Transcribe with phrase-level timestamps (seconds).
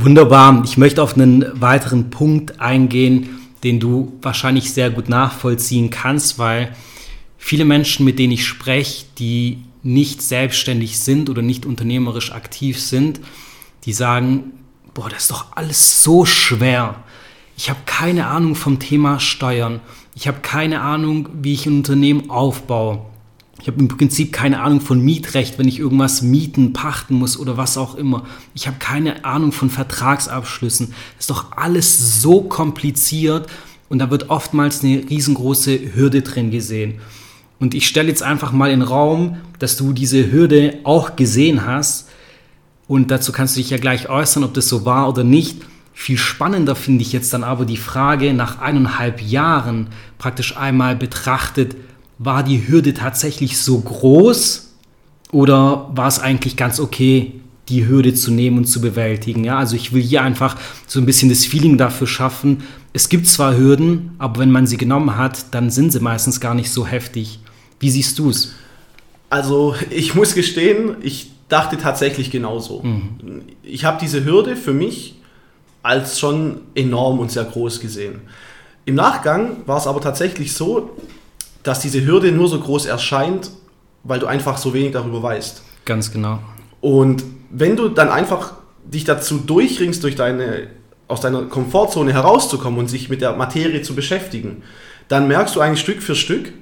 [0.00, 0.62] Wunderbar.
[0.64, 6.72] Ich möchte auf einen weiteren Punkt eingehen, den du wahrscheinlich sehr gut nachvollziehen kannst, weil
[7.36, 13.18] viele Menschen, mit denen ich spreche, die nicht selbstständig sind oder nicht unternehmerisch aktiv sind,
[13.86, 14.52] die sagen,
[14.94, 17.02] boah, das ist doch alles so schwer.
[17.56, 19.80] Ich habe keine Ahnung vom Thema Steuern.
[20.14, 23.04] Ich habe keine Ahnung, wie ich ein Unternehmen aufbaue.
[23.60, 27.56] Ich habe im Prinzip keine Ahnung von Mietrecht, wenn ich irgendwas mieten, pachten muss oder
[27.56, 28.24] was auch immer.
[28.54, 30.88] Ich habe keine Ahnung von Vertragsabschlüssen.
[31.16, 33.48] Das ist doch alles so kompliziert
[33.88, 37.00] und da wird oftmals eine riesengroße Hürde drin gesehen.
[37.58, 41.66] Und ich stelle jetzt einfach mal in den Raum, dass du diese Hürde auch gesehen
[41.66, 42.08] hast.
[42.86, 45.62] Und dazu kannst du dich ja gleich äußern, ob das so war oder nicht.
[45.92, 51.74] Viel spannender finde ich jetzt dann aber die Frage nach eineinhalb Jahren praktisch einmal betrachtet,
[52.18, 54.74] war die Hürde tatsächlich so groß
[55.30, 59.44] oder war es eigentlich ganz okay, die Hürde zu nehmen und zu bewältigen?
[59.44, 62.62] Ja, also ich will hier einfach so ein bisschen das Feeling dafür schaffen.
[62.92, 66.54] Es gibt zwar Hürden, aber wenn man sie genommen hat, dann sind sie meistens gar
[66.54, 67.40] nicht so heftig.
[67.78, 68.54] Wie siehst du es?
[69.30, 72.82] Also ich muss gestehen, ich dachte tatsächlich genauso.
[72.82, 73.42] Mhm.
[73.62, 75.16] Ich habe diese Hürde für mich
[75.82, 78.20] als schon enorm und sehr groß gesehen.
[78.84, 80.90] Im Nachgang war es aber tatsächlich so,
[81.68, 83.50] dass diese Hürde nur so groß erscheint,
[84.02, 85.62] weil du einfach so wenig darüber weißt.
[85.84, 86.38] Ganz genau.
[86.80, 88.54] Und wenn du dann einfach
[88.86, 90.68] dich dazu durchringst, durch deine,
[91.08, 94.62] aus deiner Komfortzone herauszukommen und sich mit der Materie zu beschäftigen,
[95.08, 96.54] dann merkst du eigentlich Stück für Stück,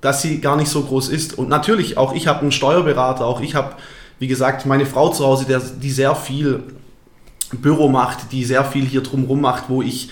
[0.00, 1.36] dass sie gar nicht so groß ist.
[1.36, 3.74] Und natürlich, auch ich habe einen Steuerberater, auch ich habe,
[4.20, 6.62] wie gesagt, meine Frau zu Hause, der, die sehr viel
[7.60, 10.10] Büro macht, die sehr viel hier drumherum macht, wo ich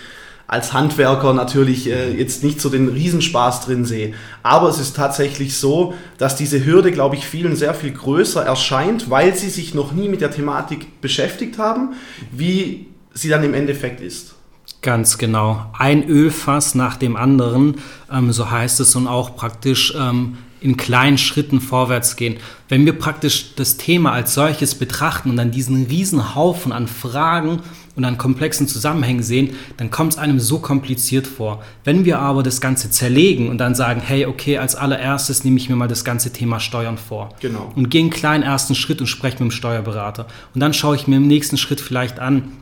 [0.53, 4.12] als Handwerker natürlich äh, jetzt nicht so den Riesenspaß drin sehe.
[4.42, 9.08] Aber es ist tatsächlich so, dass diese Hürde, glaube ich, vielen sehr viel größer erscheint,
[9.08, 11.95] weil sie sich noch nie mit der Thematik beschäftigt haben,
[12.33, 14.34] wie sie dann im Endeffekt ist.
[14.83, 15.64] Ganz genau.
[15.78, 17.77] Ein Ölfass nach dem anderen,
[18.12, 22.36] ähm, so heißt es, und auch praktisch ähm, in kleinen Schritten vorwärts gehen.
[22.68, 27.61] Wenn wir praktisch das Thema als solches betrachten und dann diesen riesen Haufen an Fragen
[27.95, 31.63] und an komplexen Zusammenhängen sehen, dann kommt es einem so kompliziert vor.
[31.85, 35.69] Wenn wir aber das Ganze zerlegen und dann sagen, hey, okay, als allererstes nehme ich
[35.69, 37.30] mir mal das ganze Thema Steuern vor.
[37.41, 37.73] Genau.
[37.75, 40.27] Und gehe einen kleinen ersten Schritt und spreche mit dem Steuerberater.
[40.55, 42.53] Und dann schaue ich mir im nächsten Schritt vielleicht an,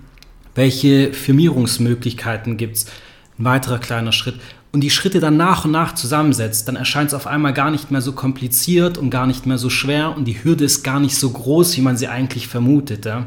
[0.55, 2.87] welche Firmierungsmöglichkeiten gibt es.
[3.39, 4.35] Ein weiterer kleiner Schritt
[4.73, 7.91] und die Schritte dann nach und nach zusammensetzt, dann erscheint es auf einmal gar nicht
[7.91, 11.17] mehr so kompliziert und gar nicht mehr so schwer und die Hürde ist gar nicht
[11.17, 13.05] so groß, wie man sie eigentlich vermutet.
[13.05, 13.27] Ja?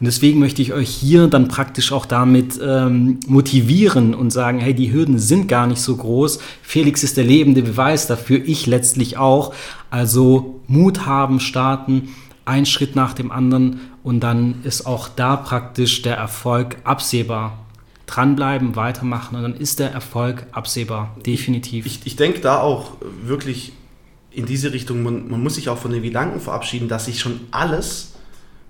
[0.00, 4.72] Und deswegen möchte ich euch hier dann praktisch auch damit ähm, motivieren und sagen, hey,
[4.72, 6.38] die Hürden sind gar nicht so groß.
[6.62, 9.52] Felix ist der lebende Beweis dafür, ich letztlich auch.
[9.90, 12.08] Also Mut haben, starten,
[12.46, 17.58] ein Schritt nach dem anderen und dann ist auch da praktisch der Erfolg absehbar
[18.06, 21.86] dranbleiben, weitermachen und dann ist der Erfolg absehbar, definitiv.
[21.86, 23.72] Ich, ich denke da auch wirklich
[24.32, 27.40] in diese Richtung, man, man, muss sich auch von den Gedanken verabschieden, dass ich schon
[27.50, 28.14] alles,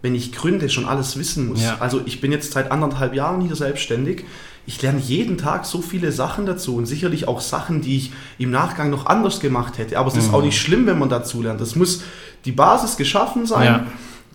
[0.03, 1.63] wenn ich gründe, schon alles wissen muss.
[1.63, 1.77] Ja.
[1.81, 4.25] Also ich bin jetzt seit anderthalb Jahren hier selbstständig.
[4.67, 8.51] Ich lerne jeden Tag so viele Sachen dazu und sicherlich auch Sachen, die ich im
[8.51, 9.99] Nachgang noch anders gemacht hätte.
[9.99, 10.21] Aber es mhm.
[10.21, 11.61] ist auch nicht schlimm, wenn man dazu lernt.
[11.61, 12.03] Es muss
[12.45, 13.65] die Basis geschaffen sein.
[13.65, 13.87] Ja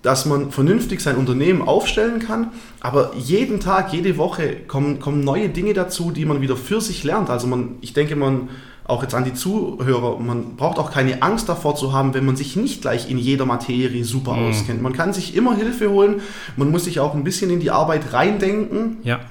[0.05, 2.51] dass man vernünftig sein Unternehmen aufstellen kann.
[2.79, 7.03] Aber jeden Tag, jede Woche kommen, kommen neue Dinge dazu, die man wieder für sich
[7.03, 7.31] lernt.
[7.31, 8.49] Also man, ich denke, man
[8.87, 12.35] auch jetzt an die Zuhörer, man braucht auch keine Angst davor zu haben, wenn man
[12.35, 14.49] sich nicht gleich in jeder Materie super mhm.
[14.49, 14.81] auskennt.
[14.81, 16.21] Man kann sich immer Hilfe holen,
[16.55, 18.97] man muss sich auch ein bisschen in die Arbeit reindenken.
[19.03, 19.21] Ja.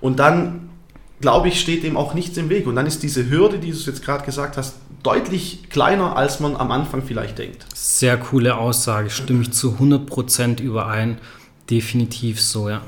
[0.00, 0.70] Und dann,
[1.20, 2.66] glaube ich, steht dem auch nichts im Weg.
[2.66, 6.56] Und dann ist diese Hürde, die du jetzt gerade gesagt hast, deutlich kleiner, als man
[6.56, 7.66] am Anfang vielleicht denkt.
[7.74, 11.18] Sehr coole Aussage, stimme ich zu 100% überein.
[11.68, 12.82] Definitiv so, ja.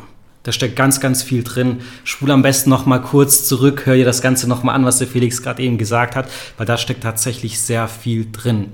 [0.47, 1.81] Da steckt ganz, ganz viel drin.
[2.05, 4.99] Spul am besten noch mal kurz zurück, hör dir das Ganze noch mal an, was
[4.99, 8.69] der Felix gerade eben gesagt hat, weil da steckt tatsächlich sehr viel drin.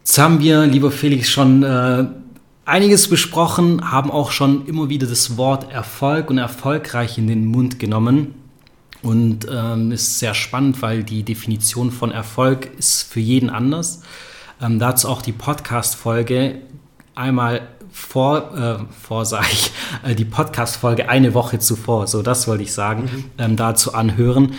[0.00, 2.06] Jetzt haben wir, lieber Felix, schon äh,
[2.64, 7.78] einiges besprochen, haben auch schon immer wieder das Wort Erfolg und erfolgreich in den Mund
[7.78, 8.34] genommen.
[9.00, 14.02] Und ähm, ist sehr spannend, weil die Definition von Erfolg ist für jeden anders.
[14.60, 16.62] Ähm, dazu auch die Podcast-Folge
[17.14, 19.70] einmal vor, äh, vor sage ich,
[20.04, 23.24] äh, die Podcast-Folge eine Woche zuvor, so das wollte ich sagen, mhm.
[23.38, 24.54] ähm, dazu anhören.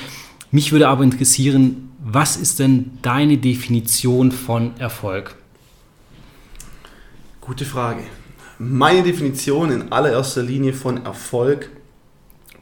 [0.52, 5.36] Mich würde aber interessieren, was ist denn deine Definition von Erfolg?
[7.42, 8.02] Gute Frage.
[8.58, 11.70] Meine Definition in allererster Linie von Erfolg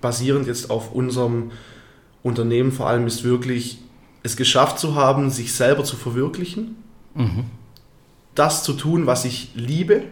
[0.01, 1.51] basierend jetzt auf unserem
[2.23, 3.79] Unternehmen vor allem ist wirklich,
[4.23, 6.75] es geschafft zu haben, sich selber zu verwirklichen,
[7.15, 7.45] mhm.
[8.35, 10.03] das zu tun, was ich liebe,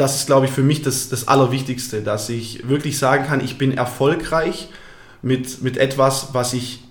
[0.00, 3.58] das ist, glaube ich, für mich das, das Allerwichtigste, dass ich wirklich sagen kann, ich
[3.58, 4.68] bin erfolgreich
[5.20, 6.82] mit, mit etwas, was ich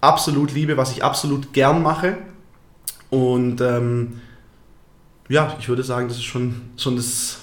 [0.00, 2.18] absolut liebe, was ich absolut gern mache.
[3.10, 4.20] Und ähm,
[5.28, 7.38] ja, ich würde sagen, das ist schon, schon das,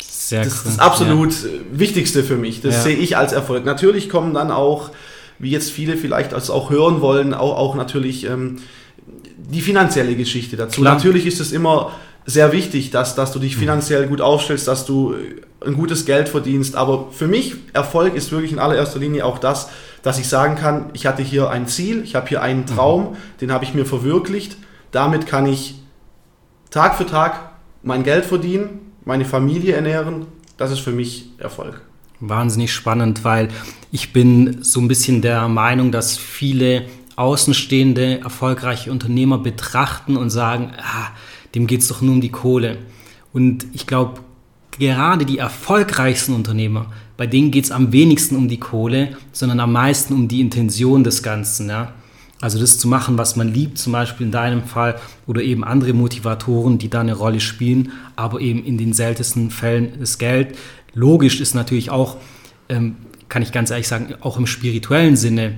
[0.00, 0.70] Sehr das, cool.
[0.70, 1.50] das absolut ja.
[1.72, 2.62] Wichtigste für mich.
[2.62, 2.80] Das ja.
[2.80, 3.66] sehe ich als Erfolg.
[3.66, 4.90] Natürlich kommen dann auch,
[5.38, 8.56] wie jetzt viele vielleicht als auch hören wollen, auch, auch natürlich ähm,
[9.36, 10.80] die finanzielle Geschichte dazu.
[10.80, 10.94] Klar.
[10.94, 11.92] Natürlich ist es immer
[12.26, 13.60] sehr wichtig, dass, dass du dich mhm.
[13.60, 15.14] finanziell gut aufstellst, dass du
[15.64, 16.76] ein gutes Geld verdienst.
[16.76, 19.68] Aber für mich Erfolg ist wirklich in allererster Linie auch das,
[20.02, 22.66] dass ich sagen kann, ich hatte hier ein Ziel, ich habe hier einen mhm.
[22.66, 23.16] Traum, mhm.
[23.40, 24.56] den habe ich mir verwirklicht.
[24.90, 25.76] Damit kann ich
[26.70, 30.26] Tag für Tag mein Geld verdienen, meine Familie ernähren.
[30.56, 31.82] Das ist für mich Erfolg.
[32.20, 33.48] Wahnsinnig spannend, weil
[33.90, 36.86] ich bin so ein bisschen der Meinung, dass viele
[37.16, 41.10] außenstehende, erfolgreiche Unternehmer betrachten und sagen, ah,
[41.54, 42.78] dem geht es doch nur um die Kohle.
[43.32, 44.20] Und ich glaube,
[44.78, 46.86] gerade die erfolgreichsten Unternehmer,
[47.16, 51.04] bei denen geht es am wenigsten um die Kohle, sondern am meisten um die Intention
[51.04, 51.68] des Ganzen.
[51.68, 51.92] Ja?
[52.40, 55.92] Also das zu machen, was man liebt, zum Beispiel in deinem Fall, oder eben andere
[55.92, 60.56] Motivatoren, die da eine Rolle spielen, aber eben in den seltensten Fällen das Geld.
[60.92, 62.16] Logisch ist natürlich auch,
[62.68, 62.96] ähm,
[63.28, 65.54] kann ich ganz ehrlich sagen, auch im spirituellen Sinne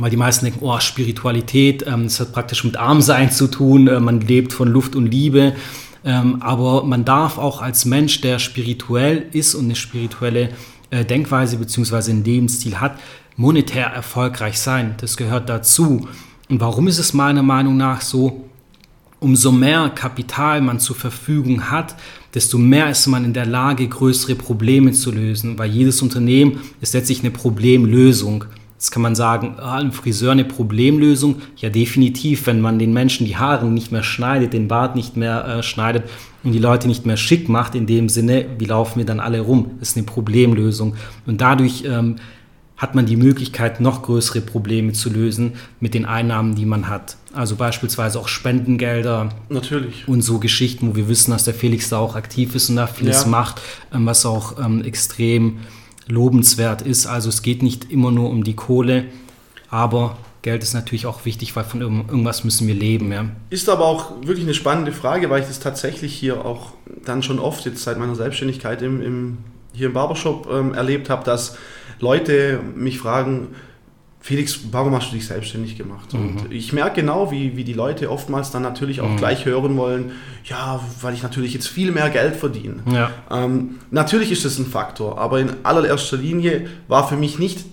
[0.00, 4.00] weil die meisten denken, oh, Spiritualität, ähm, das hat praktisch mit Armsein zu tun, äh,
[4.00, 5.54] man lebt von Luft und Liebe.
[6.02, 10.48] Ähm, aber man darf auch als Mensch, der spirituell ist und eine spirituelle
[10.88, 12.10] äh, Denkweise bzw.
[12.10, 12.98] einen Lebensstil hat,
[13.36, 14.94] monetär erfolgreich sein.
[14.98, 16.08] Das gehört dazu.
[16.48, 18.44] Und warum ist es meiner Meinung nach so?
[19.20, 21.94] Umso mehr Kapital man zur Verfügung hat,
[22.32, 26.94] desto mehr ist man in der Lage, größere Probleme zu lösen, weil jedes Unternehmen ist
[26.94, 28.46] letztlich eine Problemlösung.
[28.80, 31.42] Jetzt kann man sagen, ah, ein Friseur eine Problemlösung.
[31.58, 35.44] Ja, definitiv, wenn man den Menschen die Haare nicht mehr schneidet, den Bart nicht mehr
[35.44, 36.04] äh, schneidet
[36.42, 39.40] und die Leute nicht mehr schick macht, in dem Sinne, wie laufen wir dann alle
[39.40, 39.72] rum?
[39.80, 40.94] Das ist eine Problemlösung.
[41.26, 42.16] Und dadurch ähm,
[42.78, 47.18] hat man die Möglichkeit, noch größere Probleme zu lösen mit den Einnahmen, die man hat.
[47.34, 49.28] Also beispielsweise auch Spendengelder.
[49.50, 50.08] Natürlich.
[50.08, 52.86] Und so Geschichten, wo wir wissen, dass der Felix da auch aktiv ist und da
[52.86, 53.28] vieles ja.
[53.28, 53.60] macht,
[53.92, 55.58] ähm, was auch ähm, extrem
[56.06, 57.06] lobenswert ist.
[57.06, 59.06] Also es geht nicht immer nur um die Kohle,
[59.68, 63.12] aber Geld ist natürlich auch wichtig, weil von irgendwas müssen wir leben.
[63.12, 63.26] Ja.
[63.50, 66.72] Ist aber auch wirklich eine spannende Frage, weil ich das tatsächlich hier auch
[67.04, 69.38] dann schon oft jetzt seit meiner Selbstständigkeit im, im
[69.72, 71.56] hier im Barbershop ähm, erlebt habe, dass
[72.00, 73.48] Leute mich fragen,
[74.22, 76.12] Felix, warum hast du dich selbstständig gemacht?
[76.12, 76.20] Mhm.
[76.20, 79.16] Und ich merke genau, wie, wie die Leute oftmals dann natürlich auch mhm.
[79.16, 80.12] gleich hören wollen,
[80.44, 82.82] ja, weil ich natürlich jetzt viel mehr Geld verdiene.
[82.92, 83.10] Ja.
[83.30, 87.64] Ähm, natürlich ist das ein Faktor, aber in allererster Linie war für mich nicht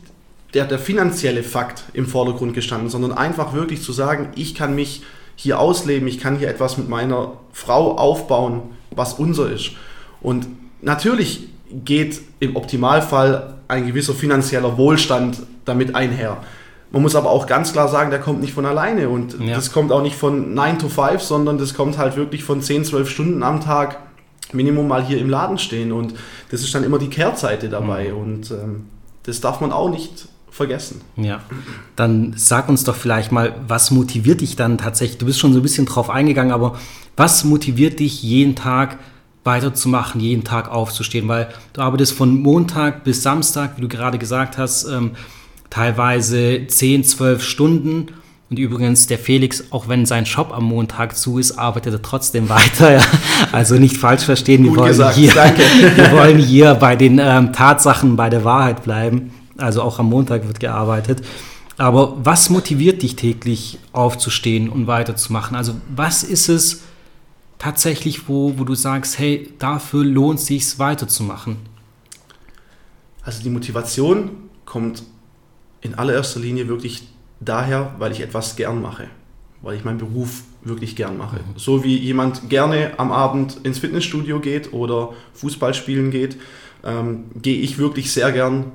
[0.53, 5.03] der, der finanzielle Fakt im Vordergrund gestanden, sondern einfach wirklich zu sagen, ich kann mich
[5.35, 8.61] hier ausleben, ich kann hier etwas mit meiner Frau aufbauen,
[8.91, 9.71] was unser ist.
[10.21, 10.47] Und
[10.81, 16.37] natürlich geht im Optimalfall ein gewisser finanzieller Wohlstand damit einher.
[16.91, 19.55] Man muss aber auch ganz klar sagen, der kommt nicht von alleine und ja.
[19.55, 22.85] das kommt auch nicht von 9 to 5, sondern das kommt halt wirklich von 10,
[22.85, 23.99] 12 Stunden am Tag
[24.53, 26.13] Minimum mal hier im Laden stehen und
[26.49, 28.17] das ist dann immer die Kehrseite dabei mhm.
[28.17, 28.85] und ähm,
[29.23, 31.01] das darf man auch nicht vergessen.
[31.17, 31.41] Ja,
[31.97, 35.17] dann sag uns doch vielleicht mal, was motiviert dich dann tatsächlich?
[35.17, 36.79] Du bist schon so ein bisschen drauf eingegangen, aber
[37.17, 38.97] was motiviert dich jeden Tag
[39.43, 44.57] weiterzumachen, jeden Tag aufzustehen, weil du arbeitest von Montag bis Samstag, wie du gerade gesagt
[44.57, 45.11] hast, ähm,
[45.69, 48.07] teilweise 10, 12 Stunden.
[48.49, 52.49] Und übrigens, der Felix, auch wenn sein Shop am Montag zu ist, arbeitet er trotzdem
[52.49, 52.93] weiter.
[52.97, 53.01] Ja.
[53.51, 55.33] Also nicht falsch verstehen, wir wollen, gesagt, hier,
[55.95, 59.31] wir wollen hier bei den ähm, Tatsachen, bei der Wahrheit bleiben.
[59.57, 61.21] Also auch am Montag wird gearbeitet.
[61.77, 65.55] Aber was motiviert dich täglich aufzustehen und weiterzumachen?
[65.55, 66.81] Also was ist es,
[67.59, 71.57] tatsächlich, wo, wo du sagst, hey, dafür lohnt es sich weiterzumachen?
[73.23, 74.31] Also die Motivation
[74.65, 75.03] kommt
[75.81, 77.07] in allererster Linie wirklich
[77.39, 79.07] daher, weil ich etwas gern mache,
[79.61, 81.37] weil ich meinen Beruf wirklich gern mache.
[81.37, 81.57] Mhm.
[81.57, 86.37] So wie jemand gerne am Abend ins Fitnessstudio geht oder Fußball spielen geht,
[86.83, 88.71] ähm, gehe ich wirklich sehr gern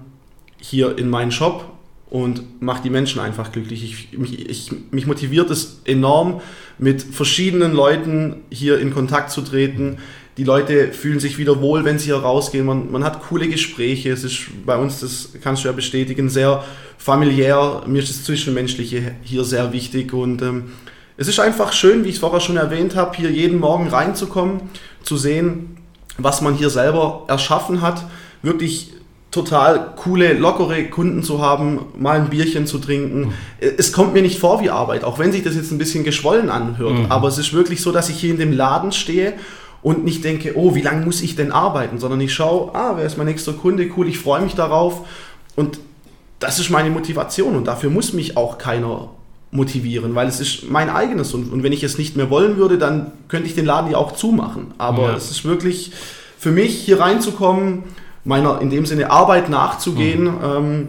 [0.59, 1.73] hier in meinen Shop
[2.09, 3.83] und mache die Menschen einfach glücklich.
[3.83, 6.41] Ich, mich, ich, mich motiviert es enorm,
[6.79, 9.99] mit verschiedenen Leuten hier in Kontakt zu treten.
[10.39, 12.65] Die Leute fühlen sich wieder wohl, wenn sie hier rausgehen.
[12.65, 14.11] Man, man hat coole Gespräche.
[14.11, 16.65] Es ist bei uns, das kannst du ja bestätigen, sehr
[16.97, 17.83] familiär.
[17.87, 20.73] Mir ist das Zwischenmenschliche hier sehr wichtig und ähm,
[21.19, 24.63] es ist einfach schön, wie ich es vorher schon erwähnt habe, hier jeden Morgen reinzukommen,
[25.03, 25.77] zu sehen,
[26.17, 28.05] was man hier selber erschaffen hat.
[28.43, 28.93] Wirklich
[29.31, 33.33] total coole, lockere Kunden zu haben, mal ein Bierchen zu trinken.
[33.61, 36.51] Es kommt mir nicht vor wie Arbeit, auch wenn sich das jetzt ein bisschen geschwollen
[36.51, 36.99] anhört.
[36.99, 37.07] Mhm.
[37.11, 39.35] Aber es ist wirklich so, dass ich hier in dem Laden stehe
[39.83, 43.05] und nicht denke, oh, wie lange muss ich denn arbeiten, sondern ich schaue, ah, wer
[43.05, 45.07] ist mein nächster Kunde, cool, ich freue mich darauf
[45.57, 45.81] und
[46.39, 49.11] das ist meine Motivation und dafür muss mich auch keiner
[49.51, 52.79] motivieren, weil es ist mein eigenes und, und wenn ich es nicht mehr wollen würde,
[52.79, 54.69] dann könnte ich den Laden ja auch zumachen.
[54.79, 55.17] Aber ja.
[55.17, 55.93] es ist wirklich
[56.39, 57.85] für mich hier reinzukommen,
[58.25, 60.39] meiner in dem Sinne Arbeit nachzugehen, mhm.
[60.43, 60.89] ähm,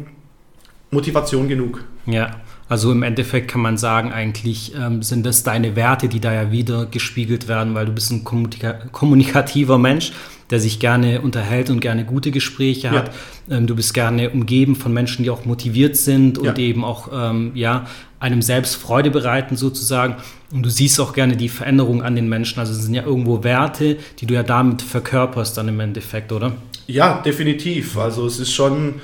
[0.91, 1.83] Motivation genug.
[2.05, 2.31] Ja.
[2.69, 6.51] Also im Endeffekt kann man sagen, eigentlich ähm, sind das deine Werte, die da ja
[6.51, 10.13] wieder gespiegelt werden, weil du bist ein kommunika kommunikativer Mensch,
[10.49, 13.11] der sich gerne unterhält und gerne gute Gespräche hat.
[13.47, 13.57] Ja.
[13.57, 16.55] Ähm, du bist gerne umgeben von Menschen, die auch motiviert sind und ja.
[16.57, 17.85] eben auch ähm, ja,
[18.19, 20.15] einem selbst Freude bereiten sozusagen.
[20.51, 22.59] Und du siehst auch gerne die Veränderung an den Menschen.
[22.59, 26.53] Also es sind ja irgendwo Werte, die du ja damit verkörperst dann im Endeffekt, oder?
[26.87, 27.97] Ja, definitiv.
[27.97, 29.01] Also es ist schon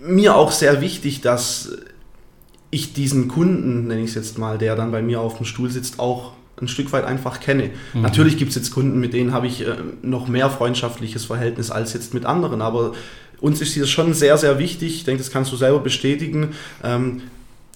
[0.00, 1.70] mir auch sehr wichtig, dass
[2.70, 5.70] ich diesen Kunden, nenne ich es jetzt mal, der dann bei mir auf dem Stuhl
[5.70, 7.70] sitzt, auch ein Stück weit einfach kenne.
[7.92, 8.02] Mhm.
[8.02, 11.92] Natürlich gibt es jetzt Kunden, mit denen habe ich äh, noch mehr freundschaftliches Verhältnis als
[11.92, 12.92] jetzt mit anderen, aber
[13.40, 17.22] uns ist hier schon sehr, sehr wichtig, ich denke, das kannst du selber bestätigen, ähm,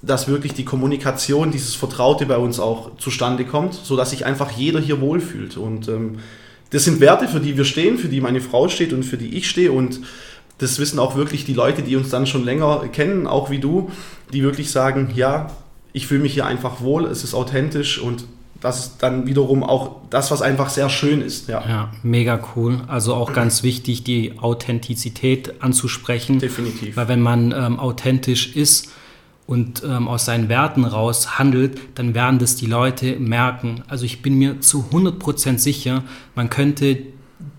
[0.03, 4.81] dass wirklich die Kommunikation, dieses Vertraute bei uns auch zustande kommt, sodass sich einfach jeder
[4.81, 5.59] hier wohlfühlt.
[5.59, 6.21] Und ähm,
[6.71, 9.37] das sind Werte, für die wir stehen, für die meine Frau steht und für die
[9.37, 9.73] ich stehe.
[9.73, 10.01] Und
[10.61, 13.91] das wissen auch wirklich die Leute, die uns dann schon länger kennen, auch wie du,
[14.33, 15.51] die wirklich sagen, ja,
[15.93, 18.25] ich fühle mich hier einfach wohl, es ist authentisch und
[18.61, 21.49] das ist dann wiederum auch das, was einfach sehr schön ist.
[21.49, 22.83] Ja, ja mega cool.
[22.89, 26.41] Also auch ganz wichtig, die Authentizität anzusprechen.
[26.41, 26.95] Definitiv.
[26.95, 28.93] Weil wenn man ähm, authentisch ist
[29.47, 33.83] und ähm, aus seinen Werten raus handelt, dann werden das die Leute merken.
[33.89, 36.99] Also ich bin mir zu 100% sicher, man könnte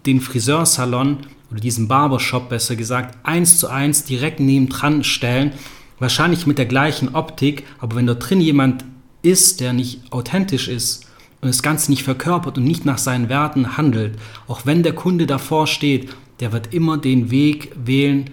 [0.05, 1.17] den Friseursalon
[1.51, 5.51] oder diesen Barbershop besser gesagt, eins zu eins direkt nebendran stellen.
[5.99, 8.85] Wahrscheinlich mit der gleichen Optik, aber wenn da drin jemand
[9.21, 11.05] ist, der nicht authentisch ist
[11.41, 14.17] und das Ganze nicht verkörpert und nicht nach seinen Werten handelt,
[14.47, 18.31] auch wenn der Kunde davor steht, der wird immer den Weg wählen,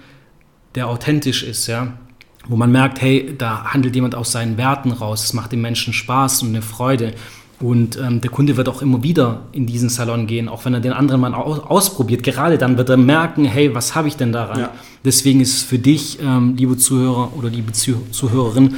[0.75, 1.99] der authentisch ist, ja.
[2.47, 5.25] Wo man merkt, hey, da handelt jemand aus seinen Werten raus.
[5.25, 7.13] Es macht dem Menschen Spaß und eine Freude.
[7.61, 10.81] Und ähm, der Kunde wird auch immer wieder in diesen Salon gehen, auch wenn er
[10.81, 12.23] den anderen mal aus ausprobiert.
[12.23, 14.61] Gerade dann wird er merken, hey, was habe ich denn daran?
[14.61, 14.73] Ja.
[15.05, 18.77] Deswegen ist es für dich, ähm, liebe Zuhörer oder liebe Zuh Zuhörerin,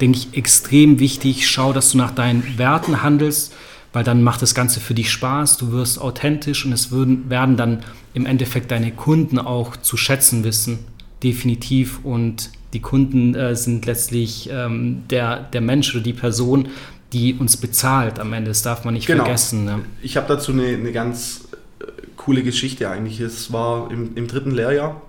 [0.00, 1.48] denke ich, extrem wichtig.
[1.48, 3.54] Schau, dass du nach deinen Werten handelst,
[3.92, 5.56] weil dann macht das Ganze für dich Spaß.
[5.56, 7.80] Du wirst authentisch und es würden, werden dann
[8.14, 10.78] im Endeffekt deine Kunden auch zu schätzen wissen.
[11.24, 11.98] Definitiv.
[12.04, 16.68] Und die Kunden äh, sind letztlich ähm, der, der Mensch oder die Person,
[17.12, 18.50] die uns bezahlt am Ende.
[18.50, 19.24] Das darf man nicht genau.
[19.24, 19.64] vergessen.
[19.64, 19.84] Ne?
[20.02, 21.48] Ich habe dazu eine, eine ganz
[21.80, 21.84] äh,
[22.16, 23.20] coole Geschichte eigentlich.
[23.20, 25.00] Es war im, im dritten Lehrjahr,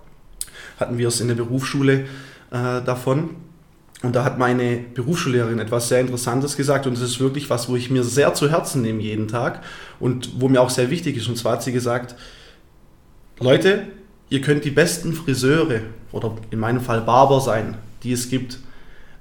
[0.80, 2.06] hatten wir es in der Berufsschule
[2.52, 3.32] äh, davon.
[4.04, 7.78] Und da hat meine Berufsschullehrerin etwas sehr Interessantes gesagt und das ist wirklich was, wo
[7.78, 9.64] ich mir sehr zu Herzen nehme jeden Tag
[10.02, 11.30] und wo mir auch sehr wichtig ist.
[11.30, 12.16] Und zwar hat sie gesagt,
[13.40, 13.88] Leute,
[14.30, 15.82] ihr könnt die besten Friseure
[16.12, 18.60] oder in meinem Fall Barber sein, die es gibt.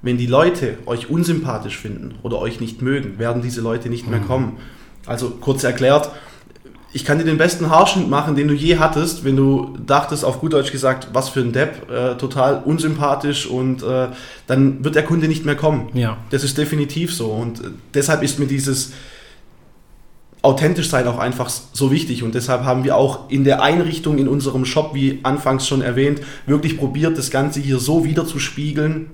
[0.03, 4.19] Wenn die Leute euch unsympathisch finden oder euch nicht mögen, werden diese Leute nicht mehr
[4.19, 4.27] mhm.
[4.27, 4.57] kommen.
[5.05, 6.11] Also kurz erklärt,
[6.91, 10.39] ich kann dir den besten Haarschnitt machen, den du je hattest, wenn du dachtest, auf
[10.41, 14.09] gut Deutsch gesagt, was für ein Depp, äh, total unsympathisch und äh,
[14.45, 15.87] dann wird der Kunde nicht mehr kommen.
[15.93, 16.17] Ja.
[16.29, 18.91] Das ist definitiv so und äh, deshalb ist mir dieses
[20.43, 24.27] authentisch sein auch einfach so wichtig und deshalb haben wir auch in der Einrichtung in
[24.27, 29.07] unserem Shop, wie anfangs schon erwähnt, wirklich probiert, das Ganze hier so wieder zu spiegeln,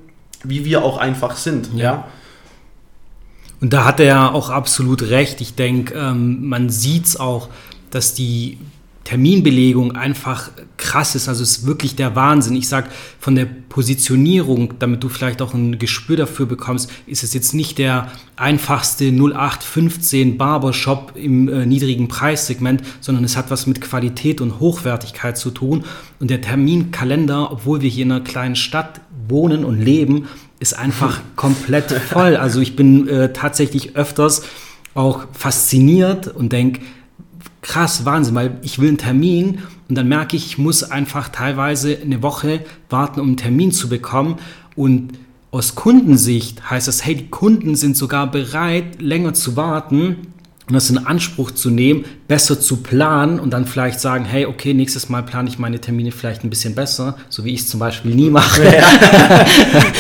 [0.44, 1.70] wie wir auch einfach sind.
[1.74, 1.84] Ja.
[1.84, 2.08] ja?
[3.62, 5.42] Und da hat er auch absolut recht.
[5.42, 7.50] Ich denke, ähm, man sieht es auch,
[7.92, 8.58] dass die
[9.10, 11.28] Terminbelegung einfach krass ist.
[11.28, 12.56] Also es ist wirklich der Wahnsinn.
[12.56, 12.90] Ich sage
[13.20, 17.80] von der Positionierung, damit du vielleicht auch ein Gespür dafür bekommst, ist es jetzt nicht
[17.80, 24.60] der einfachste 0815 Barbershop im äh, niedrigen Preissegment, sondern es hat was mit Qualität und
[24.60, 25.86] Hochwertigkeit zu tun.
[26.20, 30.28] Und der Terminkalender, obwohl wir hier in einer kleinen Stadt wohnen und leben,
[30.60, 32.36] ist einfach komplett voll.
[32.36, 34.44] Also ich bin äh, tatsächlich öfters
[34.94, 36.82] auch fasziniert und denke,
[37.62, 41.98] krass, Wahnsinn, weil ich will einen Termin und dann merke ich, ich muss einfach teilweise
[41.98, 44.36] eine Woche warten, um einen Termin zu bekommen.
[44.76, 45.14] Und
[45.52, 50.34] aus Kundensicht heißt das, hey, die Kunden sind sogar bereit, länger zu warten,
[50.70, 54.76] und das in Anspruch zu nehmen, besser zu planen und dann vielleicht sagen, hey, okay,
[54.76, 57.80] nächstes Mal plane ich meine Termine vielleicht ein bisschen besser, so wie ich es zum
[57.80, 58.64] Beispiel nie mache.
[58.64, 59.46] Ja.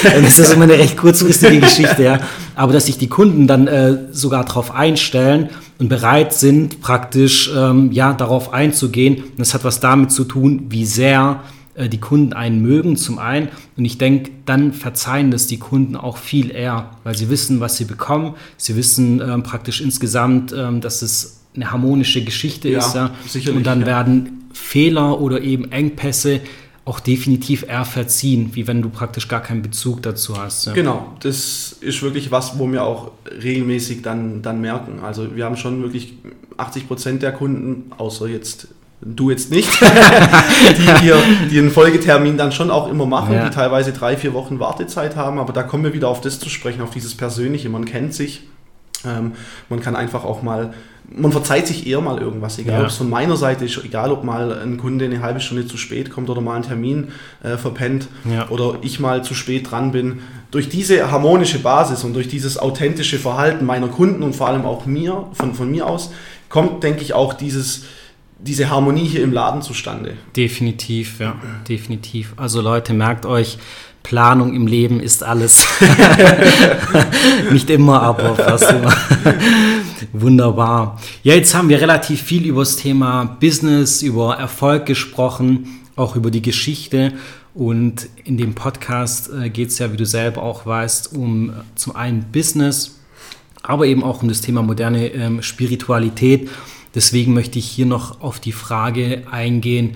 [0.21, 2.19] das ist immer eine recht kurzfristige Geschichte, ja.
[2.55, 5.49] Aber dass sich die Kunden dann äh, sogar darauf einstellen
[5.79, 9.15] und bereit sind, praktisch ähm, ja darauf einzugehen.
[9.15, 11.41] Und das hat was damit zu tun, wie sehr
[11.87, 13.49] die Kunden einen mögen, zum einen.
[13.77, 17.77] Und ich denke, dann verzeihen das die Kunden auch viel eher, weil sie wissen, was
[17.77, 18.35] sie bekommen.
[18.57, 22.95] Sie wissen ähm, praktisch insgesamt, ähm, dass es eine harmonische Geschichte Ja, ist.
[22.95, 23.11] Ja.
[23.27, 23.85] sicherlich, Und dann ja.
[23.87, 26.41] werden Fehler oder eben Engpässe
[26.85, 30.65] auch definitiv eher verziehen, wie wenn du praktisch gar keinen Bezug dazu hast.
[30.65, 30.73] Ja.
[30.73, 33.11] Genau, das ist wirklich was, wo wir auch
[33.43, 34.99] regelmäßig dann, dann merken.
[35.03, 36.15] Also wir haben schon wirklich
[36.57, 38.69] 80 Prozent der Kunden, außer jetzt
[39.01, 39.69] du jetzt nicht,
[40.77, 41.17] die, hier,
[41.49, 43.45] die einen Folgetermin dann schon auch immer machen, Ja.
[43.47, 45.39] die teilweise drei, vier Wochen Wartezeit haben.
[45.39, 47.69] Aber da kommen wir wieder auf das zu sprechen, auf dieses Persönliche.
[47.69, 48.43] Man kennt sich,
[49.05, 49.33] ähm,
[49.69, 50.73] man kann einfach auch mal,
[51.15, 52.81] man verzeiht sich eher mal irgendwas, egal Ja.
[52.81, 55.77] ob es von meiner Seite ist, egal ob mal ein Kunde eine halbe Stunde zu
[55.77, 57.07] spät kommt oder mal einen Termin
[57.41, 58.49] äh, verpennt Ja.
[58.49, 60.19] oder ich mal zu spät dran bin.
[60.51, 64.85] Durch diese harmonische Basis und durch dieses authentische Verhalten meiner Kunden und vor allem auch
[64.85, 66.11] mir, von, von mir aus,
[66.49, 67.83] kommt, denke ich, auch dieses,
[68.39, 70.17] diese Harmonie hier im Laden zustande.
[70.35, 71.35] Definitiv, ja,
[71.67, 72.33] definitiv.
[72.37, 73.57] Also Leute, merkt euch,
[74.03, 75.67] Planung im Leben ist alles.
[77.51, 78.95] Nicht immer, aber fast immer.
[80.13, 80.99] Wunderbar.
[81.21, 86.31] Ja, jetzt haben wir relativ viel über das Thema Business, über Erfolg gesprochen, auch über
[86.31, 87.13] die Geschichte.
[87.53, 91.53] Und in dem Podcast äh, geht es ja, wie du selber auch weißt, um äh,
[91.75, 92.99] zum einen Business,
[93.63, 96.49] aber eben auch um das Thema moderne ähm, Spiritualität.
[96.95, 99.95] Deswegen möchte ich hier noch auf die Frage eingehen,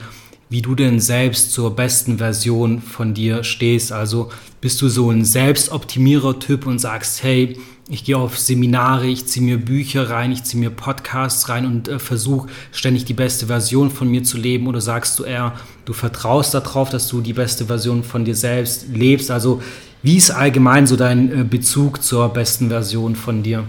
[0.49, 3.91] wie du denn selbst zur besten Version von dir stehst.
[3.91, 4.29] Also
[4.61, 7.57] bist du so ein Selbstoptimierer-Typ und sagst, hey,
[7.89, 11.87] ich gehe auf Seminare, ich ziehe mir Bücher rein, ich ziehe mir Podcasts rein und
[11.87, 14.67] äh, versuche ständig die beste Version von mir zu leben?
[14.67, 15.53] Oder sagst du eher,
[15.85, 19.31] du vertraust darauf, dass du die beste Version von dir selbst lebst?
[19.31, 19.61] Also
[20.01, 23.65] wie ist allgemein so dein äh, Bezug zur besten Version von dir?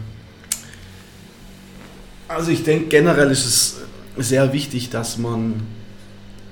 [2.34, 3.80] Also ich denke, generell ist es
[4.16, 5.62] sehr wichtig, dass man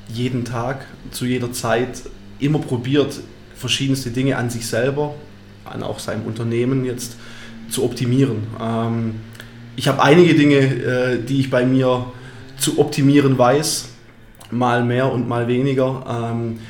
[0.09, 2.03] jeden Tag, zu jeder Zeit
[2.39, 3.21] immer probiert,
[3.57, 5.15] verschiedenste Dinge an sich selber,
[5.65, 7.17] an auch seinem Unternehmen jetzt
[7.69, 8.47] zu optimieren.
[8.61, 9.15] Ähm,
[9.75, 12.07] ich habe einige Dinge, äh, die ich bei mir
[12.59, 13.89] zu optimieren weiß,
[14.53, 16.05] mal mehr und mal weniger.
[16.09, 16.61] Ähm,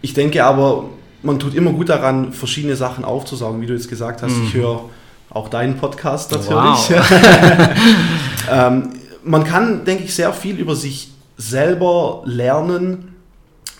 [0.00, 0.86] ich denke aber,
[1.22, 4.34] man tut immer gut daran, verschiedene Sachen aufzusaugen, wie du jetzt gesagt hast.
[4.46, 4.88] Ich höre
[5.28, 6.90] auch deinen Podcast natürlich.
[8.50, 8.90] ähm,
[9.24, 13.14] man kann, denke ich, sehr viel über sich selber lernen,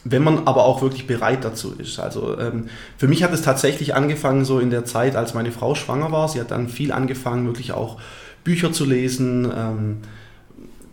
[0.05, 1.98] wenn man aber auch wirklich bereit dazu ist.
[1.98, 5.74] Also ähm, für mich hat es tatsächlich angefangen so in der Zeit, als meine Frau
[5.74, 6.29] schwanger war.
[6.29, 7.98] Sie hat dann viel angefangen, wirklich auch
[8.44, 9.96] Bücher zu lesen, ähm,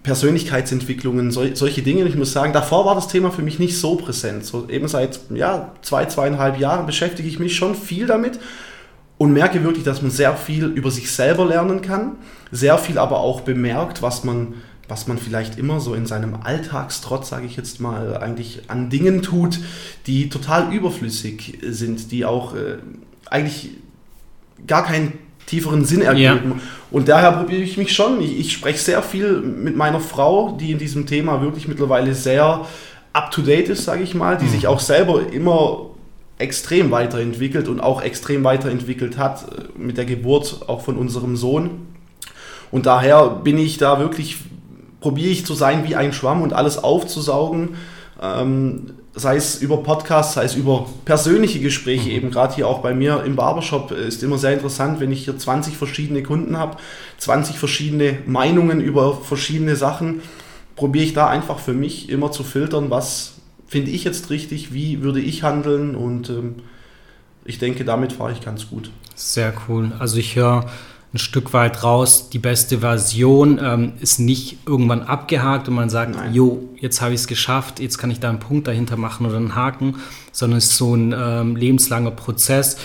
[0.03, 2.01] Persönlichkeitsentwicklungen, sol solche Dinge.
[2.01, 4.45] Und ich muss sagen, davor war das Thema für mich nicht so präsent.
[4.45, 8.39] So eben seit ja, zwei, zweieinhalb Jahren beschäftige ich mich schon viel damit
[9.21, 12.13] und merke wirklich, dass man sehr viel über sich selber lernen kann,
[12.51, 14.55] sehr viel aber auch bemerkt, was man,
[14.87, 19.21] was man vielleicht immer so in seinem Alltagstrotz, sage ich jetzt mal, eigentlich an Dingen
[19.21, 19.59] tut,
[20.07, 22.77] die total überflüssig sind, die auch äh,
[23.29, 23.69] eigentlich
[24.65, 25.13] gar keinen
[25.45, 26.55] tieferen Sinn ergeben.
[26.55, 26.61] Ja.
[26.89, 28.19] Und daher probiere ich mich schon.
[28.21, 32.65] Ich, ich spreche sehr viel mit meiner Frau, die in diesem Thema wirklich mittlerweile sehr
[33.13, 35.90] up-to-date ist, sage ich mal, die sich auch selber immer
[36.41, 41.87] extrem weiterentwickelt und auch extrem weiterentwickelt hat äh, mit der Geburt auch von unserem Sohn.
[42.71, 44.37] Und daher bin ich da wirklich,
[44.99, 47.75] probiere ich zu sein wie ein Schwamm und alles aufzusaugen,
[48.21, 52.93] ähm, sei es über Podcasts, sei es über persönliche Gespräche, eben gerade hier auch bei
[52.93, 56.77] mir im Barbershop äh, ist immer sehr interessant, wenn ich hier 20 verschiedene Kunden habe,
[57.17, 60.21] 20 verschiedene Meinungen über verschiedene Sachen,
[60.75, 63.40] probiere ich da einfach für mich immer zu filtern, was
[63.71, 66.55] finde ich jetzt richtig, wie würde ich handeln und ähm,
[67.45, 68.91] ich denke, damit fahre ich ganz gut.
[69.15, 69.93] Sehr cool.
[69.97, 70.69] Also ich höre
[71.13, 76.15] ein Stück weit raus, die beste Version ähm, ist nicht irgendwann abgehakt und man sagt,
[76.15, 76.33] Nein.
[76.33, 79.37] jo, jetzt habe ich es geschafft, jetzt kann ich da einen Punkt dahinter machen oder
[79.37, 79.95] einen Haken,
[80.33, 82.75] sondern es ist so ein ähm, lebenslanger Prozess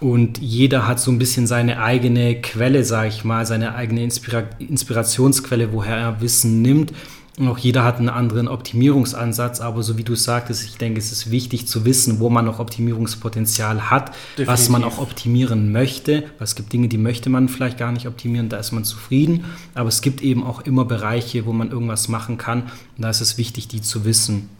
[0.00, 4.42] und jeder hat so ein bisschen seine eigene Quelle, sage ich mal, seine eigene Inspira
[4.58, 6.92] Inspirationsquelle, woher er Wissen nimmt.
[7.38, 11.12] Und auch jeder hat einen anderen Optimierungsansatz, aber so wie du sagtest, ich denke, es
[11.12, 14.14] ist wichtig zu wissen, wo man noch Optimierungspotenzial hat,
[14.44, 14.98] was man Definitiv.
[14.98, 16.24] auch optimieren möchte.
[16.36, 19.44] Weil es gibt Dinge, die möchte man vielleicht gar nicht optimieren, da ist man zufrieden.
[19.74, 22.64] Aber es gibt eben auch immer Bereiche, wo man irgendwas machen kann.
[22.96, 24.50] Und da ist es wichtig, die zu wissen.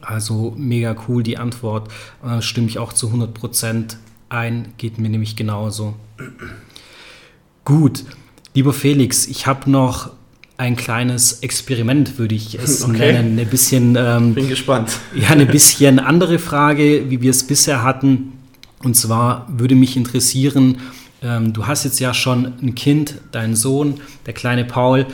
[0.00, 1.90] Also mega cool die Antwort.
[2.24, 3.96] Äh, stimme ich auch zu 100%
[4.28, 5.94] ein, geht mir nämlich genauso.
[7.64, 8.04] Gut,
[8.52, 10.10] lieber Felix, ich habe noch
[10.56, 13.12] ein kleines Experiment, würde ich es Okay.
[13.12, 13.38] nennen.
[13.38, 14.92] Ein bisschen ähm, Bin gespannt.
[15.14, 18.32] ja, eine bisschen andere Frage, wie wir es bisher hatten.
[18.82, 20.76] Und zwar würde mich interessieren,
[21.22, 25.06] ähm, du hast jetzt ja schon ein Kind, deinen Sohn, der kleine Paul.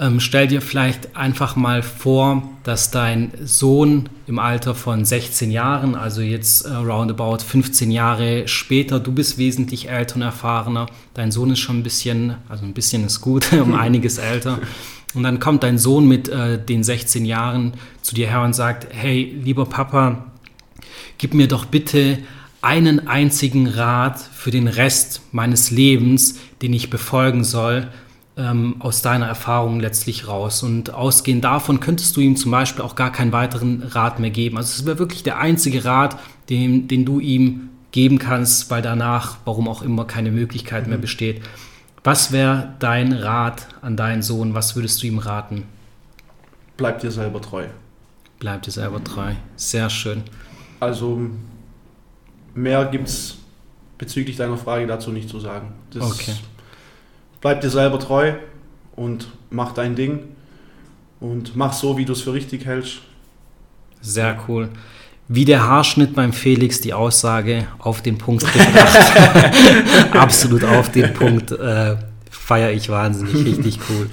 [0.00, 5.96] Ähm, stell dir vielleicht einfach mal vor, dass dein Sohn im Alter von 16 Jahren,
[5.96, 11.50] also jetzt äh, roundabout 15 Jahre später, du bist wesentlich älter und erfahrener, dein Sohn
[11.50, 14.60] ist schon ein bisschen, also ein bisschen ist gut, um einiges älter.
[15.14, 18.86] Und dann kommt dein Sohn mit äh, den 16 Jahren zu dir her und sagt,
[18.92, 20.26] hey, lieber Papa,
[21.16, 22.18] gib mir doch bitte
[22.60, 27.88] einen einzigen Rat für den Rest meines Lebens, den ich befolgen soll,
[28.38, 30.62] ähm, aus deiner Erfahrung letztlich raus.
[30.62, 34.56] Und ausgehend davon könntest du ihm zum Beispiel auch gar keinen weiteren Rat mehr geben.
[34.56, 39.38] Also es wäre wirklich der einzige Rat, den, den du ihm geben kannst, weil danach,
[39.44, 41.42] warum auch immer, keine Möglichkeit mehr besteht.
[42.04, 44.54] Was wäre dein Rat an deinen Sohn?
[44.54, 45.64] Was würdest du ihm raten?
[46.76, 47.66] Bleib dir selber treu.
[48.38, 49.32] Bleib dir selber treu.
[49.56, 50.22] Sehr schön.
[50.78, 51.20] Also
[52.54, 53.38] mehr gibt es
[53.98, 55.72] bezüglich deiner Frage dazu nicht zu sagen.
[55.90, 56.34] Das okay.
[57.40, 58.32] Bleib dir selber treu
[58.96, 60.20] und mach dein Ding
[61.20, 62.98] und mach so, wie du es für richtig hältst.
[64.00, 64.68] Sehr cool.
[65.28, 69.12] Wie der Haarschnitt beim Felix die Aussage auf den Punkt gebracht.
[70.12, 71.52] Absolut auf den Punkt.
[71.52, 71.96] Äh,
[72.30, 74.08] Feiere ich wahnsinnig, richtig cool.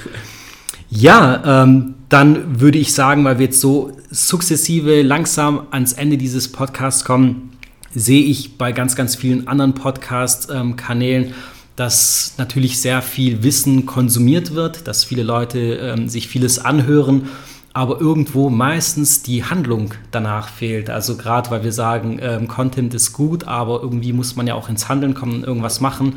[0.89, 6.51] Ja, ähm, dann würde ich sagen, weil wir jetzt so sukzessive langsam ans Ende dieses
[6.51, 7.51] Podcasts kommen,
[7.93, 11.33] sehe ich bei ganz, ganz vielen anderen Podcast-Kanälen, ähm,
[11.75, 17.29] dass natürlich sehr viel Wissen konsumiert wird, dass viele Leute ähm, sich vieles anhören
[17.75, 20.89] aber irgendwo meistens die Handlung danach fehlt.
[20.89, 24.69] Also gerade weil wir sagen, ähm, Content ist gut, aber irgendwie muss man ja auch
[24.69, 26.13] ins Handeln kommen und irgendwas machen.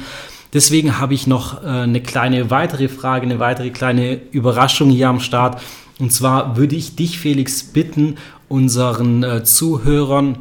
[0.53, 5.19] Deswegen habe ich noch äh, eine kleine weitere Frage, eine weitere kleine Überraschung hier am
[5.19, 5.61] Start.
[5.99, 8.19] Und zwar würde ich dich, Felix, bitten,
[8.49, 10.39] unseren äh, Zuhörern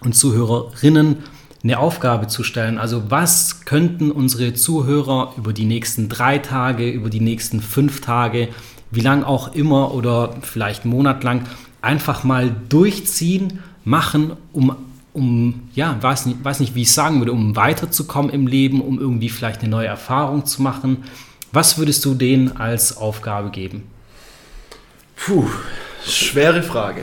[0.00, 1.18] und Zuhörerinnen
[1.66, 2.78] eine Aufgabe zu stellen.
[2.78, 8.48] Also was könnten unsere Zuhörer über die nächsten drei Tage, über die nächsten fünf Tage
[8.92, 11.42] wie lang auch immer oder vielleicht monatlang
[11.82, 14.76] einfach mal durchziehen, machen, um,
[15.12, 19.00] um ja, weiß nicht, weiß nicht, wie ich sagen würde, um weiterzukommen im Leben, um
[19.00, 21.02] irgendwie vielleicht eine neue Erfahrung zu machen.
[21.50, 23.82] Was würdest du denen als Aufgabe geben?
[25.16, 25.48] Puh,
[26.06, 27.02] schwere Frage.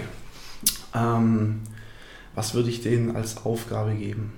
[0.95, 1.59] Ähm,
[2.33, 4.31] was würde ich denen als Aufgabe geben?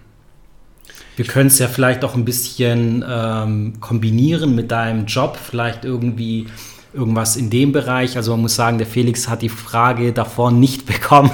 [1.15, 6.47] Wir können es ja vielleicht auch ein bisschen ähm, kombinieren mit deinem Job, vielleicht irgendwie
[6.95, 8.17] irgendwas in dem Bereich.
[8.17, 11.31] Also man muss sagen, der Felix hat die Frage davor nicht bekommen,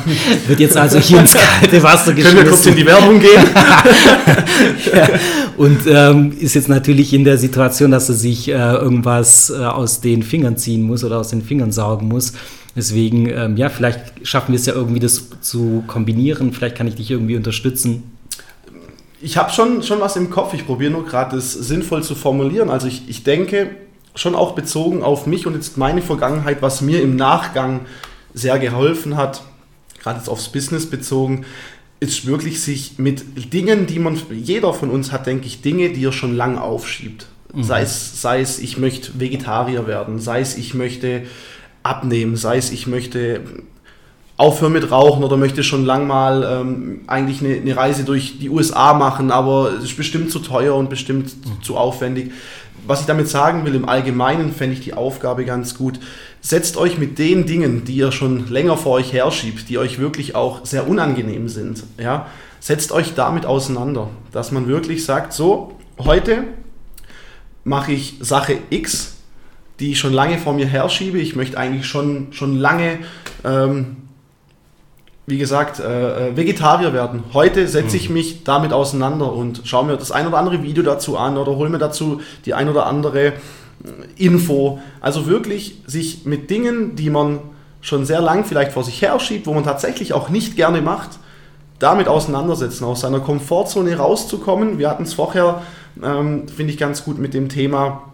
[0.48, 2.38] wird jetzt also hier ins kalte Wasser geschmissen.
[2.38, 3.44] Können wir kurz in die Werbung gehen?
[4.96, 5.10] ja.
[5.58, 10.02] Und ähm, ist jetzt natürlich in der Situation, dass er sich äh, irgendwas äh, aus
[10.02, 12.34] den Fingern ziehen muss oder aus den Fingern saugen muss.
[12.76, 16.54] Deswegen, ähm, ja, vielleicht schaffen wir es ja irgendwie, das zu kombinieren.
[16.54, 18.11] Vielleicht kann ich dich irgendwie unterstützen.
[19.22, 20.54] Ich habe schon, schon was im Kopf.
[20.54, 22.70] Ich probiere nur gerade, das sinnvoll zu formulieren.
[22.70, 23.72] Also ich, ich denke,
[24.16, 27.82] schon auch bezogen auf mich und jetzt meine Vergangenheit, was mir im Nachgang
[28.34, 29.44] sehr geholfen hat,
[30.02, 31.46] gerade jetzt aufs Business bezogen,
[32.00, 36.04] ist wirklich sich mit Dingen, die man, jeder von uns hat, denke ich, Dinge, die
[36.04, 37.28] er schon lange aufschiebt.
[37.54, 37.64] Mhm.
[37.64, 41.24] Sei, es, sei es, ich möchte Vegetarier werden, sei es, ich möchte
[41.84, 43.42] abnehmen, sei es, ich möchte
[44.42, 48.50] aufhören mit Rauchen oder möchte schon lang mal ähm, eigentlich eine, eine, Reise durch die
[48.50, 51.64] USA machen, aber es ist bestimmt zu teuer und bestimmt mhm.
[51.64, 52.32] zu aufwendig
[52.86, 56.00] was ich damit sagen will, im Allgemeinen fände ich die Aufgabe ganz gut.
[56.42, 60.36] Setzt euch mit den Dingen, die ihr schon länger vor euch herschiebt, die euch wirklich
[60.36, 62.28] auch sehr unangenehm sind, ja,
[62.60, 66.44] setzt euch damit auseinander, dass man wirklich sagt, so, heute
[67.64, 69.18] mache ich Sache X,
[69.80, 71.20] die ich schon lange vor mir herschiebe.
[71.20, 73.00] Ich möchte eigentlich schon, schon lange
[73.44, 73.98] ähm,
[75.28, 77.24] wie gesagt, äh, äh, Vegetarier werden.
[77.34, 78.16] Heute setze ich mhm.
[78.16, 81.70] mich damit auseinander und schaue mir das ein oder andere Video dazu an oder hole
[81.70, 83.34] mir dazu die ein oder andere äh,
[84.18, 84.80] Info.
[85.00, 87.40] Also wirklich sich mit Dingen, die man
[87.82, 91.12] schon sehr lang vielleicht vor sich her schiebt, wo man tatsächlich auch nicht gerne macht,
[91.80, 94.78] damit auseinandersetzen, aus seiner Komfortzone rauszukommen.
[94.78, 95.62] Wir hatten es vorher,
[96.04, 98.11] ähm, finde ich ganz gut mit dem Thema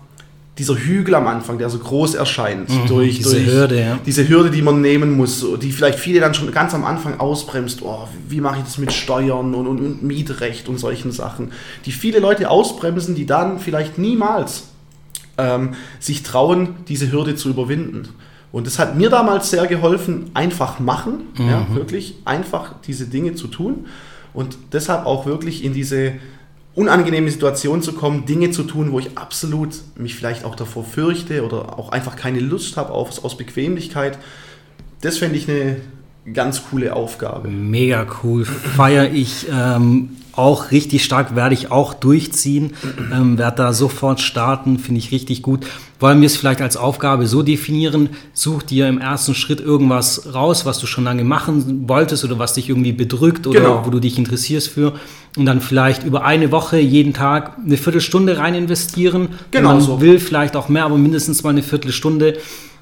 [0.58, 4.00] dieser Hügel am Anfang, der so groß erscheint, mhm, durch, diese, durch Hürde, ja.
[4.06, 7.82] diese Hürde, die man nehmen muss, die vielleicht viele dann schon ganz am Anfang ausbremst,
[7.84, 11.52] oh, wie mache ich das mit Steuern und, und, und Mietrecht und solchen Sachen,
[11.86, 14.64] die viele Leute ausbremsen, die dann vielleicht niemals
[15.38, 18.10] ähm, sich trauen, diese Hürde zu überwinden.
[18.52, 21.50] Und das hat mir damals sehr geholfen, einfach machen, mhm.
[21.50, 23.86] ja, wirklich einfach diese Dinge zu tun
[24.34, 26.14] und deshalb auch wirklich in diese
[26.78, 31.44] unangenehme Situation zu kommen, Dinge zu tun, wo ich absolut mich vielleicht auch davor fürchte
[31.44, 34.20] oder auch einfach keine Lust habe auf, aus Bequemlichkeit.
[35.02, 35.78] Das fände ich eine
[36.32, 37.48] ganz coole Aufgabe.
[37.48, 38.46] Mega cool.
[38.46, 42.74] Feiere ich ähm, auch richtig stark, werde ich auch durchziehen,
[43.12, 45.66] ähm, werde da sofort starten, finde ich richtig gut.
[46.00, 50.64] Wollen wir es vielleicht als Aufgabe so definieren, such dir im ersten Schritt irgendwas raus,
[50.64, 53.86] was du schon lange machen wolltest oder was dich irgendwie bedrückt oder genau.
[53.86, 54.94] wo du dich interessierst für
[55.38, 59.30] und dann vielleicht über eine Woche jeden Tag eine Viertelstunde rein investieren.
[59.52, 59.70] Genau.
[59.70, 60.02] Man so.
[60.02, 62.38] will vielleicht auch mehr, aber mindestens mal eine Viertelstunde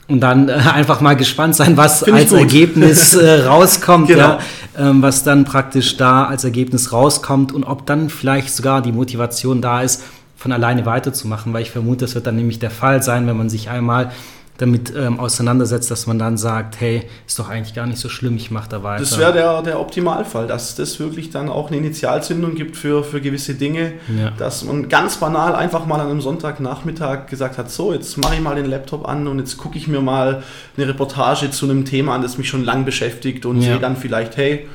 [0.08, 4.22] und dann äh, einfach mal gespannt sein, was als Ergebnis äh, rauskommt, genau.
[4.22, 4.40] ja,
[4.78, 9.62] ähm, was dann praktisch da als Ergebnis rauskommt und ob dann vielleicht sogar die Motivation
[9.62, 10.04] da ist,
[10.38, 13.50] von alleine weiterzumachen, weil ich vermute, das wird dann nämlich der Fall sein, wenn man
[13.50, 14.12] sich einmal
[14.58, 18.38] damit ähm, auseinandersetzt, dass man dann sagt, hey, ist doch eigentlich gar nicht so schlimm,
[18.38, 19.02] ich mache da weiter.
[19.02, 23.20] Das wäre der, der Optimalfall, dass das wirklich dann auch eine Initialzündung gibt für, für
[23.20, 24.32] gewisse Dinge, ja.
[24.38, 28.42] dass man ganz banal einfach mal an einem Sonntagnachmittag gesagt hat, so, jetzt mache ich
[28.42, 30.44] mal den Laptop an und jetzt gucke ich mir mal
[30.78, 33.74] eine Reportage zu einem Thema an, das mich schon lang beschäftigt und ja.
[33.74, 34.68] sehe dann vielleicht, hey,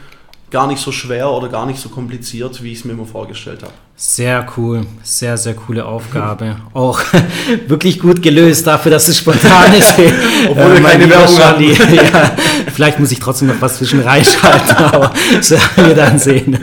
[0.50, 3.62] gar nicht so schwer oder gar nicht so kompliziert, wie ich es mir immer vorgestellt
[3.62, 3.72] habe.
[3.96, 6.56] Sehr cool, sehr, sehr coole Aufgabe.
[6.72, 7.00] Auch
[7.68, 9.94] wirklich gut gelöst dafür, dass es spontan ist.
[10.50, 11.62] Obwohl wir keine Werbung haben.
[11.62, 12.36] ja,
[12.72, 16.58] vielleicht muss ich trotzdem noch was zwischen reinschalten, aber das werden wir dann sehen.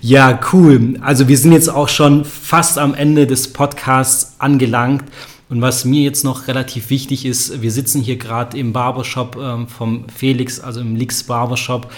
[0.00, 0.98] Ja, cool.
[1.00, 5.04] Also wir sind jetzt auch schon fast am Ende des Podcasts angelangt.
[5.48, 9.68] Und was mir jetzt noch relativ wichtig ist, wir sitzen hier gerade im Barbershop ähm,
[9.68, 11.90] vom Felix, also im Lix Barbershop.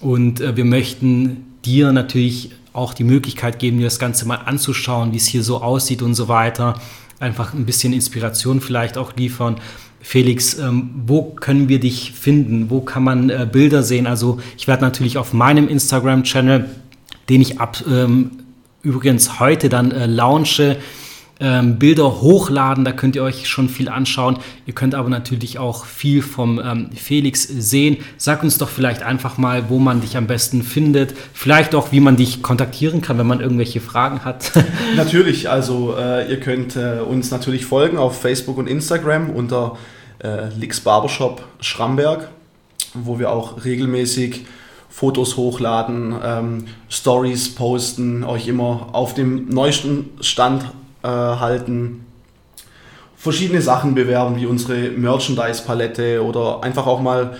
[0.00, 5.12] Und äh, wir möchten dir natürlich auch die Möglichkeit geben, dir das Ganze mal anzuschauen,
[5.12, 6.80] wie es hier so aussieht und so weiter.
[7.18, 9.56] Einfach ein bisschen Inspiration vielleicht auch liefern.
[10.00, 12.70] Felix, ähm, wo können wir dich finden?
[12.70, 14.06] Wo kann man äh, Bilder sehen?
[14.06, 16.70] Also ich werde natürlich auf meinem Instagram-Channel,
[17.28, 18.30] den ich ab ähm,
[18.82, 20.78] übrigens heute dann äh, launche,
[21.40, 24.38] ähm, Bilder hochladen, da könnt ihr euch schon viel anschauen.
[24.66, 27.98] Ihr könnt aber natürlich auch viel vom ähm, Felix sehen.
[28.16, 31.14] Sag uns doch vielleicht einfach mal, wo man dich am besten findet.
[31.32, 34.52] Vielleicht auch, wie man dich kontaktieren kann, wenn man irgendwelche Fragen hat.
[34.96, 39.76] natürlich, also äh, ihr könnt äh, uns natürlich folgen auf Facebook und Instagram unter
[40.22, 42.28] äh, Lix Barbershop Schramberg,
[42.94, 44.46] wo wir auch regelmäßig
[44.88, 50.64] Fotos hochladen, ähm, Stories posten, euch immer auf dem neuesten Stand
[51.02, 52.06] äh, halten,
[53.16, 57.36] verschiedene Sachen bewerben, wie unsere Merchandise-Palette oder einfach auch mal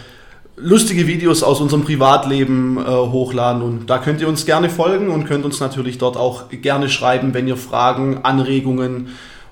[0.56, 3.62] lustige Videos aus unserem Privatleben äh, hochladen.
[3.62, 7.32] Und da könnt ihr uns gerne folgen und könnt uns natürlich dort auch gerne schreiben,
[7.34, 9.08] wenn ihr Fragen, Anregungen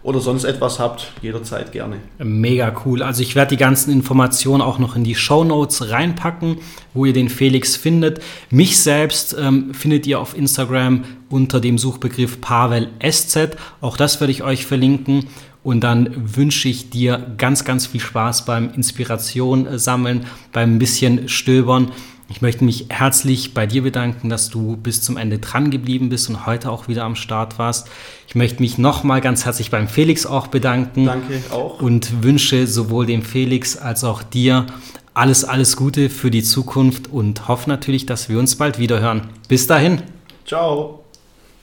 [0.06, 1.96] oder sonst etwas habt, jederzeit gerne.
[2.18, 3.02] Mega cool.
[3.02, 6.58] Also ich werde die ganzen Informationen auch noch in die Show Notes reinpacken,
[6.94, 8.20] wo ihr den Felix findet.
[8.48, 13.56] Mich selbst ähm, findet ihr auf Instagram unter dem Suchbegriff Pavel SZ.
[13.80, 15.26] Auch das werde ich euch verlinken.
[15.64, 21.90] Und dann wünsche ich dir ganz, ganz viel Spaß beim Inspiration sammeln, beim bisschen stöbern
[22.28, 26.28] ich möchte mich herzlich bei dir bedanken, dass du bis zum Ende dran geblieben bist
[26.28, 27.88] und heute auch wieder am Start warst.
[28.26, 31.06] Ich möchte mich nochmal ganz herzlich beim Felix auch bedanken.
[31.06, 31.80] Danke auch.
[31.80, 34.66] Und wünsche sowohl dem Felix als auch dir
[35.14, 39.28] alles, alles Gute für die Zukunft und hoffe natürlich, dass wir uns bald wieder hören.
[39.48, 40.02] Bis dahin.
[40.44, 41.05] Ciao.